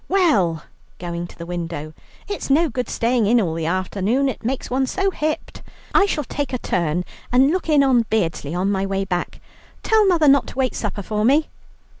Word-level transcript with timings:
Well," 0.09 0.63
going 0.97 1.27
to 1.27 1.37
the 1.37 1.45
window, 1.45 1.93
"it's 2.27 2.49
no 2.49 2.69
good 2.69 2.89
staying 2.89 3.27
in 3.27 3.39
all 3.39 3.53
the 3.53 3.67
afternoon, 3.67 4.29
it 4.29 4.43
makes 4.43 4.67
one 4.71 4.87
so 4.87 5.11
hipped. 5.11 5.61
I 5.93 6.07
shall 6.07 6.23
take 6.23 6.53
a 6.53 6.57
turn 6.57 7.05
and 7.31 7.51
look 7.51 7.69
in 7.69 7.83
on 7.83 8.07
Beardsley 8.09 8.55
on 8.55 8.71
my 8.71 8.83
way 8.83 9.05
back. 9.05 9.39
Tell 9.83 10.07
mother 10.07 10.27
not 10.27 10.47
to 10.47 10.57
wait 10.57 10.73
supper 10.73 11.03
for 11.03 11.23
me." 11.23 11.49